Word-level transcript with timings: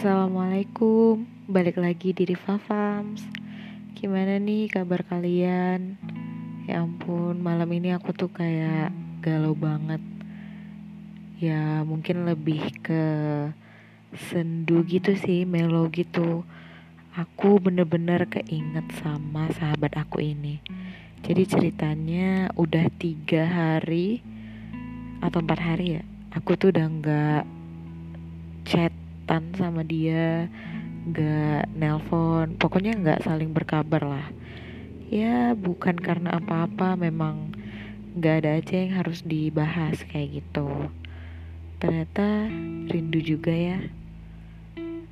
Assalamualaikum, 0.00 1.28
balik 1.44 1.76
lagi 1.76 2.16
di 2.16 2.24
Riva 2.32 2.56
Farms. 2.56 3.20
Gimana 3.92 4.40
nih 4.40 4.72
kabar 4.72 5.04
kalian? 5.04 6.00
Ya 6.64 6.80
ampun, 6.80 7.36
malam 7.36 7.68
ini 7.68 7.92
aku 7.92 8.16
tuh 8.16 8.32
kayak 8.32 8.96
galau 9.20 9.52
banget. 9.52 10.00
Ya 11.36 11.84
mungkin 11.84 12.24
lebih 12.24 12.80
ke 12.80 13.04
sendu 14.32 14.88
gitu 14.88 15.12
sih, 15.20 15.44
melo 15.44 15.84
gitu. 15.92 16.48
Aku 17.12 17.60
bener-bener 17.60 18.24
keinget 18.24 18.88
sama 19.04 19.52
sahabat 19.52 20.00
aku 20.00 20.24
ini. 20.24 20.64
Jadi 21.28 21.44
ceritanya 21.44 22.48
udah 22.56 22.88
tiga 22.96 23.44
hari 23.44 24.24
Atau 25.20 25.44
empat 25.44 25.60
hari 25.60 26.00
ya 26.00 26.02
Aku 26.32 26.56
tuh 26.56 26.72
udah 26.72 26.88
gak 27.04 27.44
chatan 29.30 29.54
sama 29.54 29.86
dia 29.86 30.50
Gak 31.14 31.70
nelpon 31.78 32.58
Pokoknya 32.58 32.98
gak 32.98 33.22
saling 33.22 33.54
berkabar 33.54 34.02
lah. 34.02 34.26
Ya 35.06 35.54
bukan 35.54 35.94
karena 35.94 36.42
apa-apa 36.42 36.98
Memang 36.98 37.54
gak 38.18 38.42
ada 38.42 38.58
aja 38.58 38.74
yang 38.74 38.98
harus 38.98 39.22
dibahas 39.22 40.02
kayak 40.02 40.42
gitu. 40.42 40.90
Ternyata 41.78 42.50
rindu 42.90 43.22
juga 43.22 43.54
ya. 43.54 43.78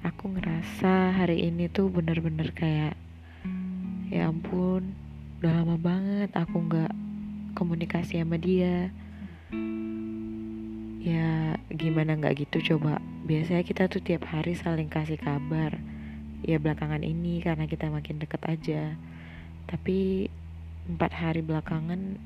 Aku 0.02 0.34
ngerasa 0.34 1.14
hari 1.14 1.46
ini 1.46 1.70
tuh 1.70 1.86
bener-bener 1.86 2.50
kayak 2.50 2.98
Ya 4.10 4.26
ampun 4.26 4.98
Udah 5.38 5.62
lama 5.62 5.78
banget 5.78 6.34
aku 6.34 6.58
gak 6.66 6.90
komunikasi 7.54 8.18
sama 8.18 8.34
dia. 8.34 8.90
Ya 11.06 11.54
gimana 11.70 12.18
nggak 12.18 12.42
gitu 12.42 12.74
coba 12.74 12.98
biasanya 13.28 13.60
kita 13.60 13.92
tuh 13.92 14.00
tiap 14.00 14.24
hari 14.32 14.56
saling 14.56 14.88
kasih 14.88 15.20
kabar. 15.20 15.76
Ya 16.40 16.56
belakangan 16.56 17.04
ini 17.04 17.44
karena 17.44 17.68
kita 17.68 17.92
makin 17.92 18.16
deket 18.16 18.40
aja. 18.48 18.96
Tapi 19.68 20.32
empat 20.88 21.12
hari 21.12 21.44
belakangan 21.44 22.16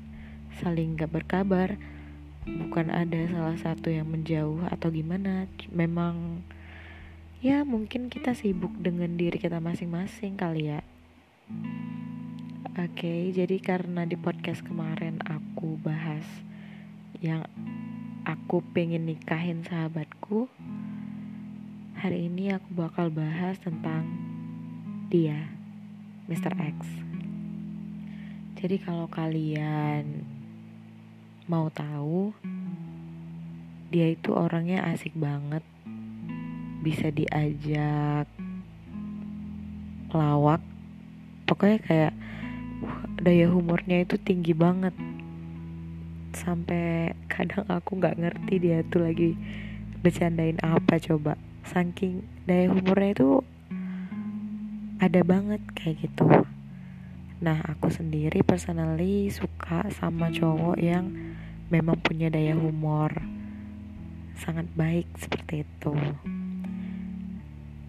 saling 0.63 0.95
nggak 0.95 1.11
berkabar. 1.11 1.75
Bukan 2.47 2.87
ada 2.87 3.19
salah 3.27 3.59
satu 3.59 3.91
yang 3.91 4.07
menjauh 4.07 4.63
atau 4.71 4.87
gimana. 4.95 5.51
Memang 5.75 6.39
ya 7.43 7.67
mungkin 7.67 8.07
kita 8.07 8.31
sibuk 8.31 8.71
dengan 8.79 9.19
diri 9.19 9.35
kita 9.35 9.59
masing-masing 9.59 10.39
kali 10.39 10.71
ya. 10.71 10.79
Oke 12.79 13.35
jadi 13.35 13.59
karena 13.59 14.07
di 14.07 14.15
podcast 14.15 14.63
kemarin 14.63 15.19
aku 15.27 15.75
bahas 15.83 16.23
yang 17.19 17.43
aku 18.23 18.63
pengen 18.71 19.03
nikahin 19.03 19.67
sahabatku 19.67 20.47
Hari 21.93 22.25
ini 22.25 22.49
aku 22.49 22.73
bakal 22.73 23.13
bahas 23.13 23.61
tentang 23.61 24.09
dia 25.13 25.53
Mr. 26.25 26.49
X. 26.57 26.89
Jadi 28.57 28.81
kalau 28.81 29.05
kalian 29.05 30.25
mau 31.45 31.69
tahu 31.69 32.33
Dia 33.93 34.09
itu 34.09 34.33
orangnya 34.33 34.81
asik 34.89 35.13
banget. 35.13 35.61
Bisa 36.81 37.13
diajak 37.13 38.25
lawak. 40.09 40.65
Pokoknya 41.45 41.77
kayak 41.77 42.13
daya 43.21 43.53
humornya 43.53 44.01
itu 44.01 44.17
tinggi 44.17 44.57
banget. 44.57 44.97
Sampai 46.33 47.13
kadang 47.29 47.69
aku 47.69 48.01
nggak 48.01 48.17
ngerti 48.17 48.53
dia 48.57 48.81
tuh 48.89 49.05
lagi 49.05 49.37
bercandain 50.01 50.57
apa 50.65 50.97
coba 50.97 51.37
saking 51.63 52.23
daya 52.43 52.67
humornya 52.67 53.11
itu 53.15 53.31
ada 54.99 55.21
banget 55.23 55.61
kayak 55.75 56.03
gitu. 56.03 56.27
Nah 57.43 57.59
aku 57.67 57.91
sendiri 57.91 58.39
personally 58.43 59.27
suka 59.27 59.87
sama 59.91 60.31
cowok 60.31 60.79
yang 60.79 61.11
memang 61.67 61.99
punya 61.99 62.31
daya 62.31 62.55
humor 62.55 63.11
sangat 64.39 64.67
baik 64.75 65.07
seperti 65.19 65.67
itu. 65.67 65.95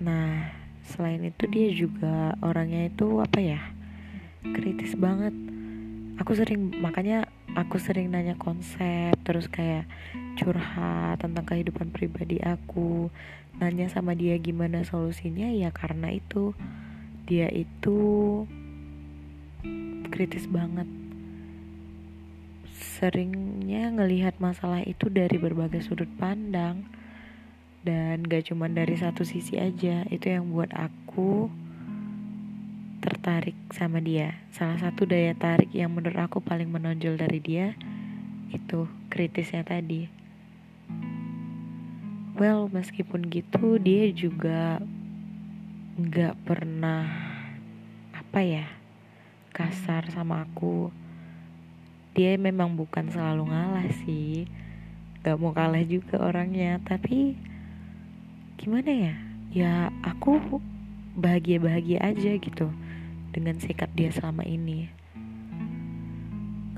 Nah 0.02 0.50
selain 0.84 1.22
itu 1.22 1.44
dia 1.46 1.68
juga 1.70 2.34
orangnya 2.42 2.90
itu 2.90 3.22
apa 3.22 3.38
ya? 3.38 3.60
Kritis 4.54 4.98
banget 4.98 5.43
aku 6.18 6.32
sering 6.38 6.70
makanya 6.78 7.26
aku 7.54 7.78
sering 7.78 8.10
nanya 8.10 8.38
konsep 8.38 9.14
terus 9.22 9.50
kayak 9.50 9.86
curhat 10.34 11.22
tentang 11.22 11.46
kehidupan 11.46 11.90
pribadi 11.94 12.42
aku. 12.42 13.10
Nanya 13.54 13.86
sama 13.86 14.18
dia 14.18 14.34
gimana 14.42 14.82
solusinya 14.82 15.46
ya 15.54 15.70
karena 15.70 16.10
itu 16.10 16.54
dia 17.24 17.46
itu 17.50 17.98
kritis 20.10 20.46
banget. 20.50 20.86
Seringnya 22.74 23.94
ngelihat 23.94 24.38
masalah 24.42 24.82
itu 24.82 25.06
dari 25.10 25.38
berbagai 25.38 25.82
sudut 25.86 26.10
pandang 26.18 26.86
dan 27.86 28.26
gak 28.26 28.50
cuma 28.50 28.66
dari 28.66 28.98
satu 28.98 29.22
sisi 29.22 29.58
aja. 29.58 30.02
Itu 30.10 30.26
yang 30.30 30.50
buat 30.50 30.74
aku 30.74 31.63
tertarik 33.04 33.52
sama 33.68 34.00
dia. 34.00 34.32
Salah 34.56 34.80
satu 34.80 35.04
daya 35.04 35.36
tarik 35.36 35.68
yang 35.76 35.92
menurut 35.92 36.16
aku 36.16 36.40
paling 36.40 36.72
menonjol 36.72 37.20
dari 37.20 37.36
dia 37.36 37.76
itu 38.48 38.88
kritisnya 39.12 39.60
tadi. 39.60 40.08
Well, 42.40 42.72
meskipun 42.72 43.28
gitu 43.28 43.76
dia 43.76 44.08
juga 44.08 44.80
nggak 46.00 46.48
pernah 46.48 47.04
apa 48.16 48.40
ya 48.40 48.64
kasar 49.52 50.08
sama 50.08 50.48
aku. 50.48 50.88
Dia 52.16 52.40
memang 52.40 52.72
bukan 52.72 53.12
selalu 53.12 53.52
ngalah 53.52 53.90
sih, 54.06 54.48
gak 55.20 55.36
mau 55.36 55.52
kalah 55.52 55.84
juga 55.84 56.24
orangnya. 56.24 56.80
Tapi 56.86 57.36
gimana 58.56 58.90
ya? 58.90 59.14
Ya 59.52 59.72
aku 60.00 60.62
bahagia-bahagia 61.18 62.02
aja 62.02 62.38
gitu 62.38 62.70
dengan 63.34 63.58
sikap 63.58 63.90
dia 63.98 64.14
selama 64.14 64.46
ini. 64.46 64.86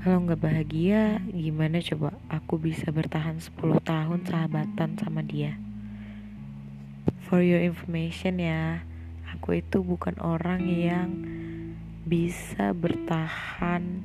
Kalau 0.01 0.25
nggak 0.25 0.41
bahagia, 0.41 1.21
gimana 1.29 1.77
coba 1.85 2.17
aku 2.33 2.57
bisa 2.57 2.89
bertahan 2.89 3.37
10 3.37 3.53
tahun 3.85 4.25
sahabatan 4.25 4.97
sama 4.97 5.21
dia? 5.21 5.61
For 7.29 7.45
your 7.45 7.61
information 7.61 8.41
ya, 8.41 8.81
aku 9.29 9.61
itu 9.61 9.85
bukan 9.85 10.17
orang 10.17 10.65
yang 10.65 11.09
bisa 12.07 12.73
bertahan 12.73 14.01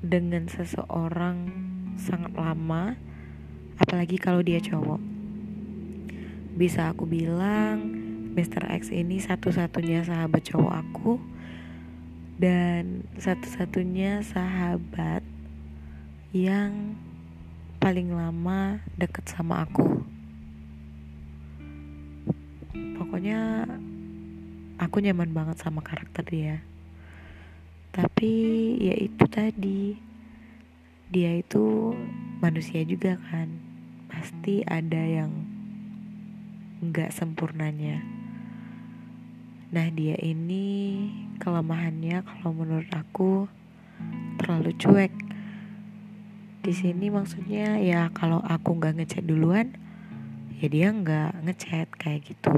dengan 0.00 0.48
seseorang 0.48 1.52
sangat 2.00 2.32
lama, 2.32 2.96
apalagi 3.76 4.16
kalau 4.16 4.40
dia 4.40 4.58
cowok. 4.58 5.02
Bisa 6.56 6.90
aku 6.96 7.04
bilang, 7.04 8.07
Mr. 8.38 8.70
X 8.70 8.94
ini 8.94 9.18
satu-satunya 9.18 10.06
sahabat 10.06 10.46
cowok 10.46 10.74
aku 10.78 11.18
dan 12.38 13.02
satu-satunya 13.18 14.22
sahabat 14.22 15.26
yang 16.30 16.94
paling 17.82 18.14
lama 18.14 18.78
deket 18.94 19.26
sama 19.26 19.66
aku. 19.66 20.06
Pokoknya 22.94 23.66
aku 24.78 25.02
nyaman 25.02 25.34
banget 25.34 25.58
sama 25.58 25.82
karakter 25.82 26.22
dia. 26.22 26.62
Tapi 27.90 28.30
ya 28.78 28.94
itu 28.94 29.24
tadi 29.26 29.98
dia 31.10 31.34
itu 31.34 31.90
manusia 32.38 32.86
juga 32.86 33.18
kan. 33.34 33.50
Pasti 34.06 34.62
ada 34.62 35.02
yang 35.02 35.34
nggak 36.86 37.10
sempurnanya. 37.10 38.17
Nah 39.68 39.92
dia 39.92 40.16
ini 40.16 41.04
kelemahannya 41.36 42.24
kalau 42.24 42.56
menurut 42.56 42.88
aku 42.88 43.44
terlalu 44.40 44.72
cuek. 44.80 45.12
Di 46.64 46.72
sini 46.72 47.12
maksudnya 47.12 47.76
ya 47.76 48.08
kalau 48.16 48.40
aku 48.40 48.80
nggak 48.80 48.96
ngechat 48.96 49.28
duluan, 49.28 49.76
ya 50.56 50.72
dia 50.72 50.88
nggak 50.88 51.44
ngechat 51.44 51.88
kayak 52.00 52.24
gitu. 52.32 52.48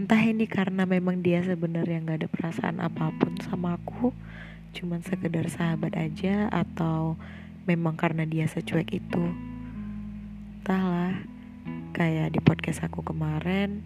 Entah 0.00 0.22
ini 0.24 0.48
karena 0.48 0.88
memang 0.88 1.20
dia 1.20 1.44
sebenarnya 1.44 2.00
nggak 2.00 2.18
ada 2.24 2.28
perasaan 2.32 2.80
apa 2.80 3.12
pun 3.20 3.36
sama 3.44 3.76
aku, 3.76 4.16
cuman 4.72 5.04
sekedar 5.04 5.44
sahabat 5.52 5.92
aja 5.92 6.48
atau 6.48 7.20
memang 7.68 8.00
karena 8.00 8.24
dia 8.24 8.48
secuek 8.48 8.96
itu. 8.96 9.24
Entahlah, 10.64 11.20
kayak 11.92 12.32
di 12.32 12.40
podcast 12.40 12.80
aku 12.86 13.04
kemarin, 13.04 13.84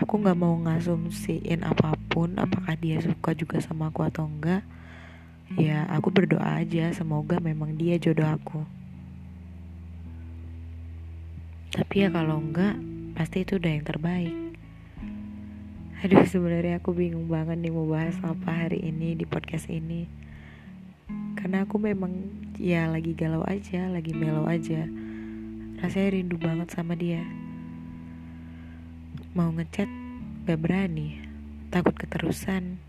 aku 0.00 0.16
nggak 0.16 0.38
mau 0.40 0.56
ngasumsiin 0.56 1.60
apa 1.60 1.92
pun 2.08 2.40
apakah 2.40 2.72
dia 2.80 2.96
suka 3.04 3.36
juga 3.36 3.60
sama 3.60 3.92
aku 3.92 4.08
atau 4.08 4.24
enggak. 4.24 4.64
Ya 5.60 5.84
aku 5.92 6.08
berdoa 6.08 6.62
aja 6.62 6.88
semoga 6.96 7.36
memang 7.36 7.76
dia 7.76 8.00
jodoh 8.00 8.24
aku. 8.24 8.64
Tapi 11.76 11.94
ya 12.00 12.08
kalau 12.08 12.40
enggak 12.40 12.80
pasti 13.12 13.44
itu 13.44 13.60
udah 13.60 13.70
yang 13.76 13.84
terbaik. 13.84 14.36
Aduh 16.00 16.24
sebenarnya 16.24 16.80
aku 16.80 16.96
bingung 16.96 17.28
banget 17.28 17.60
nih 17.60 17.68
mau 17.68 17.84
bahas 17.84 18.16
apa 18.24 18.66
hari 18.66 18.80
ini 18.80 19.12
di 19.12 19.28
podcast 19.28 19.68
ini. 19.68 20.08
Karena 21.36 21.68
aku 21.68 21.76
memang 21.76 22.24
ya 22.56 22.88
lagi 22.88 23.12
galau 23.12 23.44
aja 23.44 23.84
lagi 23.92 24.16
melau 24.16 24.48
aja. 24.48 24.88
Rasanya 25.84 26.08
rindu 26.16 26.40
banget 26.40 26.72
sama 26.72 26.96
dia 26.96 27.20
mau 29.30 29.54
ngechat 29.54 29.86
gak 30.46 30.58
berani. 30.58 31.22
Takut 31.70 31.94
keterusan. 31.94 32.82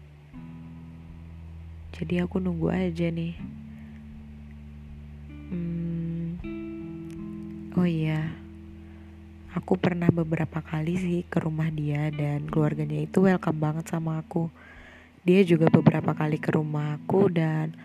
Jadi 1.93 2.17
aku 2.17 2.41
nunggu 2.41 2.73
aja 2.73 3.13
nih. 3.13 3.37
Hmm, 5.53 6.41
oh 7.77 7.85
iya. 7.85 8.33
Aku 9.53 9.77
pernah 9.77 10.09
beberapa 10.09 10.63
kali 10.65 10.97
sih 10.97 11.19
ke 11.29 11.43
rumah 11.43 11.69
dia 11.69 12.09
dan 12.09 12.49
keluarganya 12.49 13.05
itu 13.05 13.21
welcome 13.21 13.61
banget 13.61 13.85
sama 13.93 14.17
aku. 14.17 14.49
Dia 15.21 15.45
juga 15.45 15.69
beberapa 15.69 16.17
kali 16.17 16.41
ke 16.41 16.57
rumah 16.57 16.97
aku 16.97 17.29
dan 17.29 17.77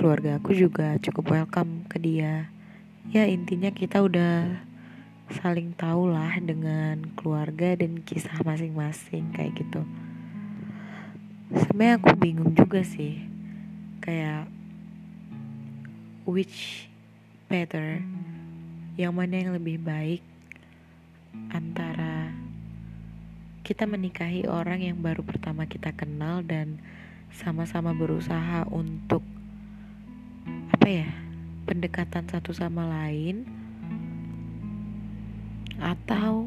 keluarga 0.00 0.40
aku 0.40 0.56
juga 0.56 0.96
cukup 0.96 1.36
welcome 1.36 1.84
ke 1.92 2.00
dia. 2.00 2.48
Ya 3.12 3.28
intinya 3.28 3.68
kita 3.68 4.00
udah 4.00 4.64
saling 5.30 5.70
tahu 5.78 6.10
lah 6.10 6.34
dengan 6.42 7.14
keluarga 7.14 7.78
dan 7.78 8.02
kisah 8.02 8.42
masing-masing 8.42 9.30
kayak 9.30 9.54
gitu. 9.60 9.86
Sebenarnya 11.52 12.00
aku 12.00 12.10
bingung 12.18 12.52
juga 12.56 12.82
sih 12.82 13.22
kayak 14.02 14.50
which 16.26 16.90
better 17.46 18.02
yang 18.98 19.14
mana 19.14 19.38
yang 19.38 19.52
lebih 19.54 19.78
baik 19.78 20.22
antara 21.52 22.32
kita 23.62 23.86
menikahi 23.86 24.44
orang 24.50 24.82
yang 24.82 24.98
baru 24.98 25.22
pertama 25.22 25.70
kita 25.70 25.94
kenal 25.94 26.42
dan 26.42 26.82
sama-sama 27.32 27.94
berusaha 27.94 28.66
untuk 28.68 29.24
apa 30.74 30.88
ya 30.90 31.08
pendekatan 31.64 32.26
satu 32.26 32.50
sama 32.52 32.84
lain 32.84 33.61
atau 35.82 36.46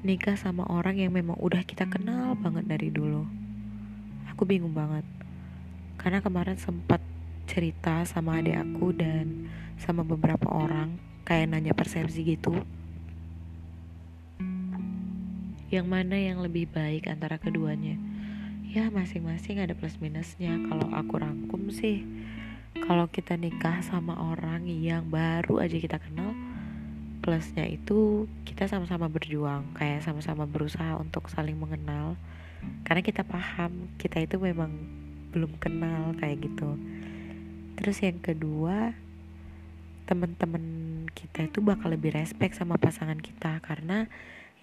nikah 0.00 0.40
sama 0.40 0.64
orang 0.72 0.96
yang 0.96 1.12
memang 1.12 1.36
udah 1.36 1.60
kita 1.68 1.84
kenal 1.84 2.32
banget 2.40 2.64
dari 2.64 2.88
dulu. 2.88 3.28
Aku 4.32 4.48
bingung 4.48 4.72
banget. 4.72 5.04
Karena 6.00 6.24
kemarin 6.24 6.56
sempat 6.56 7.04
cerita 7.44 8.08
sama 8.08 8.40
adik 8.40 8.56
aku 8.56 8.96
dan 8.96 9.52
sama 9.76 10.00
beberapa 10.00 10.48
orang 10.48 10.96
kayak 11.28 11.52
nanya 11.52 11.76
persepsi 11.76 12.24
gitu. 12.24 12.56
Yang 15.68 15.84
mana 15.84 16.16
yang 16.16 16.40
lebih 16.40 16.72
baik 16.72 17.12
antara 17.12 17.36
keduanya? 17.36 18.00
Ya 18.64 18.88
masing-masing 18.88 19.60
ada 19.60 19.76
plus 19.76 20.00
minusnya. 20.00 20.56
Kalau 20.64 20.88
aku 20.96 21.20
rangkum 21.20 21.68
sih 21.68 22.00
kalau 22.78 23.10
kita 23.10 23.34
nikah 23.34 23.82
sama 23.82 24.14
orang 24.32 24.68
yang 24.70 25.08
baru 25.08 25.60
aja 25.64 25.76
kita 25.76 25.98
kenal 25.98 26.30
plusnya 27.28 27.68
itu 27.68 28.24
kita 28.48 28.64
sama-sama 28.72 29.04
berjuang 29.12 29.76
kayak 29.76 30.00
sama-sama 30.00 30.48
berusaha 30.48 30.96
untuk 30.96 31.28
saling 31.28 31.60
mengenal. 31.60 32.16
Karena 32.88 33.04
kita 33.04 33.20
paham 33.20 33.92
kita 34.00 34.24
itu 34.24 34.40
memang 34.40 34.72
belum 35.36 35.60
kenal 35.60 36.16
kayak 36.16 36.48
gitu. 36.48 36.80
Terus 37.76 38.00
yang 38.00 38.16
kedua 38.24 38.96
teman-teman 40.08 40.64
kita 41.12 41.52
itu 41.52 41.60
bakal 41.60 41.92
lebih 41.92 42.16
respect 42.16 42.56
sama 42.56 42.80
pasangan 42.80 43.20
kita. 43.20 43.60
Karena 43.60 44.08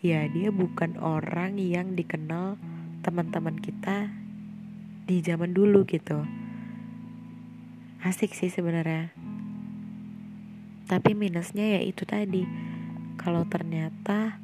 ya 0.02 0.26
dia 0.26 0.50
bukan 0.50 0.98
orang 0.98 1.62
yang 1.62 1.94
dikenal 1.94 2.58
teman-teman 3.06 3.62
kita 3.62 4.10
di 5.06 5.22
zaman 5.22 5.54
dulu 5.54 5.86
gitu. 5.86 6.26
Asik 8.02 8.34
sih 8.34 8.50
sebenarnya 8.50 9.14
tapi 10.86 11.18
minusnya 11.18 11.78
ya 11.78 11.82
itu 11.82 12.06
tadi. 12.06 12.46
Kalau 13.18 13.42
ternyata 13.50 14.38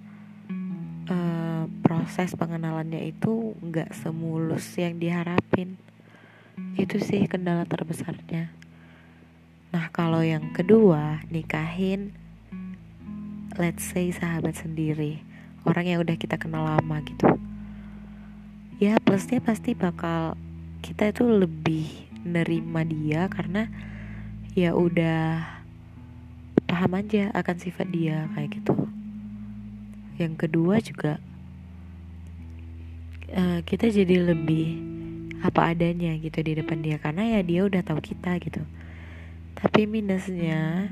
uh, 1.05 1.69
proses 1.85 2.33
pengenalannya 2.33 3.13
itu 3.13 3.53
nggak 3.61 3.93
semulus 3.93 4.65
yang 4.77 4.97
diharapin. 4.97 5.77
Itu 6.77 6.97
sih 6.97 7.29
kendala 7.29 7.65
terbesarnya. 7.69 8.49
Nah 9.71 9.85
kalau 9.93 10.25
yang 10.25 10.49
kedua 10.51 11.21
nikahin 11.29 12.17
let's 13.61 13.85
say 13.85 14.09
sahabat 14.09 14.57
sendiri. 14.57 15.21
Orang 15.61 15.85
yang 15.85 16.01
udah 16.01 16.17
kita 16.17 16.41
kenal 16.41 16.65
lama 16.65 16.97
gitu. 17.05 17.37
Ya 18.81 18.97
plusnya 18.97 19.37
pasti 19.37 19.77
bakal 19.77 20.33
kita 20.81 21.13
itu 21.13 21.21
lebih 21.29 21.85
nerima 22.25 22.81
dia 22.81 23.29
karena 23.29 23.69
ya 24.57 24.73
udah 24.73 25.60
paham 26.71 26.95
aja 26.95 27.27
akan 27.35 27.55
sifat 27.59 27.91
dia 27.91 28.31
kayak 28.31 28.55
gitu. 28.55 28.71
Yang 30.15 30.33
kedua 30.47 30.79
juga 30.79 31.19
uh, 33.35 33.59
kita 33.67 33.91
jadi 33.91 34.31
lebih 34.31 34.79
apa 35.43 35.75
adanya 35.75 36.15
gitu 36.15 36.39
di 36.39 36.55
depan 36.55 36.79
dia 36.79 36.95
karena 36.95 37.35
ya 37.35 37.39
dia 37.43 37.67
udah 37.67 37.83
tahu 37.83 37.99
kita 37.99 38.39
gitu. 38.39 38.63
Tapi 39.59 39.83
minusnya 39.83 40.87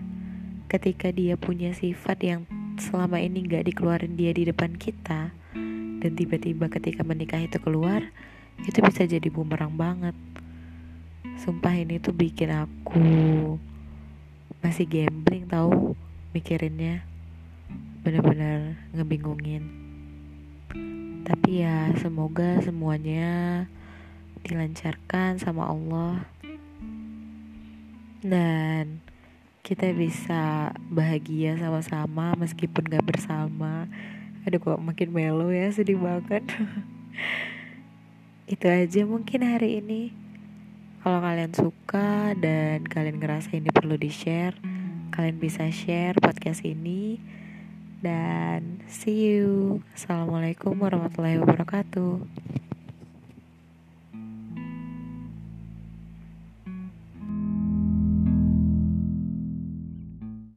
ketika 0.67 1.15
dia 1.15 1.39
punya 1.39 1.71
sifat 1.71 2.17
yang 2.27 2.41
selama 2.75 3.23
ini 3.23 3.47
nggak 3.47 3.71
dikeluarin 3.71 4.19
dia 4.19 4.35
di 4.35 4.51
depan 4.51 4.75
kita 4.75 5.31
dan 6.03 6.11
tiba-tiba 6.11 6.67
ketika 6.67 7.07
menikah 7.07 7.39
itu 7.39 7.55
keluar 7.63 8.03
itu 8.67 8.83
bisa 8.83 9.07
jadi 9.07 9.31
bumerang 9.31 9.79
banget. 9.79 10.17
Sumpah 11.39 11.71
ini 11.71 12.03
tuh 12.03 12.11
bikin 12.11 12.51
aku 12.51 12.99
masih 14.59 14.85
gambling 14.87 15.47
tahu 15.47 15.95
mikirinnya. 16.35 17.03
Bener-bener 18.03 18.79
ngebingungin. 18.95 19.63
Tapi 21.23 21.63
ya 21.63 21.93
semoga 21.99 22.59
semuanya 22.59 23.63
dilancarkan 24.43 25.39
sama 25.39 25.69
Allah. 25.69 26.27
Dan 28.19 28.99
kita 29.63 29.93
bisa 29.93 30.73
bahagia 30.89 31.55
sama-sama 31.55 32.35
meskipun 32.35 32.89
gak 32.89 33.05
bersama. 33.05 33.87
Aduh 34.43 34.59
kok 34.59 34.81
makin 34.81 35.13
melo 35.13 35.51
ya 35.53 35.69
sedih 35.71 35.99
banget. 35.99 36.43
Itu 38.53 38.65
aja 38.65 39.05
mungkin 39.05 39.45
hari 39.45 39.79
ini 39.79 40.28
kalau 40.99 41.23
kalian 41.23 41.55
suka 41.55 42.35
dan 42.35 42.83
kalian 42.83 43.23
ngerasa 43.23 43.55
ini 43.55 43.71
perlu 43.71 43.95
di-share, 43.95 44.55
kalian 45.15 45.39
bisa 45.39 45.71
share 45.71 46.19
podcast 46.19 46.67
ini. 46.67 47.19
Dan 47.99 48.79
see 48.87 49.35
you. 49.35 49.83
Assalamualaikum 49.95 50.75
warahmatullahi 50.75 51.39
wabarakatuh. 51.43 52.58